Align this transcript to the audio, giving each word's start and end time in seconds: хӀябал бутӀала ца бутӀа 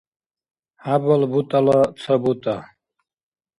хӀябал 0.83 1.23
бутӀала 1.31 1.79
ца 2.01 2.13
бутӀа 2.21 2.55